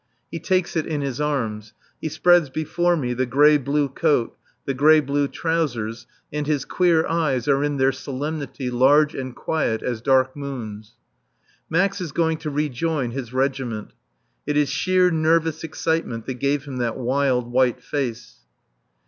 He 0.31 0.39
takes 0.39 0.75
it 0.75 0.87
in 0.87 1.01
his 1.01 1.21
arms, 1.21 1.73
he 2.01 2.09
spreads 2.09 2.49
before 2.49 2.97
me 2.97 3.13
the 3.13 3.27
grey 3.27 3.57
blue 3.59 3.87
coat, 3.87 4.35
the 4.65 4.73
grey 4.73 4.99
blue 4.99 5.27
trousers, 5.27 6.07
and 6.33 6.47
his 6.47 6.65
queer 6.65 7.05
eyes 7.07 7.47
are 7.47 7.63
in 7.63 7.77
their 7.77 7.91
solemnity 7.91 8.71
large 8.71 9.13
and 9.13 9.35
quiet 9.35 9.83
as 9.83 10.01
dark 10.01 10.35
moons. 10.35 10.95
Max 11.69 12.01
is 12.01 12.13
going 12.13 12.37
to 12.37 12.49
rejoin 12.49 13.11
his 13.11 13.31
regiment. 13.31 13.93
It 14.47 14.57
is 14.57 14.69
sheer 14.69 15.11
nervous 15.11 15.63
excitement 15.63 16.25
that 16.25 16.39
gave 16.39 16.65
him 16.65 16.77
that 16.77 16.97
wild, 16.97 17.51
white 17.51 17.83
face. 17.83 18.37